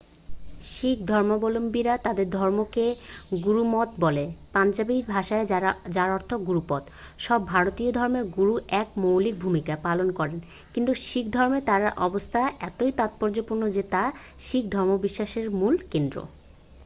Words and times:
শিখ 0.65 0.97
ধর্মাবলম্বীরা 1.05 1.93
তাঁদের 1.97 2.27
ধর্মকে 2.31 2.85
গুরমত 3.41 3.89
বলেন 3.99 4.27
পাঞ্জাবী 4.53 4.97
ভাষায় 5.07 5.45
যার 5.95 6.09
অর্থ 6.11 6.31
গুরুর 6.47 6.65
পথ। 6.67 6.83
সব 7.19 7.39
ভারতীয় 7.47 7.89
ধর্মেই 7.91 8.25
গুরু 8.37 8.53
এক 8.81 8.87
মৌলিক 8.97 9.35
ভূমিকা 9.39 9.73
পালন 9.83 10.07
করেন 10.11 10.39
কিন্তু 10.73 10.91
শিখ 11.03 11.25
ধর্মে 11.31 11.59
তাঁর 11.61 11.83
অবস্থান 12.07 12.45
এতই 12.61 12.91
তাৎপর্যপূর্ণ 12.99 13.63
যে 13.69 13.83
তা 13.93 14.03
শিখ 14.39 14.63
ধর্মবিশ্বাসের 14.69 15.45
মূল 15.51 15.75
কেন্দ্র। 15.91 16.17